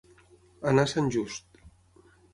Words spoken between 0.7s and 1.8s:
Anar a Sant Just.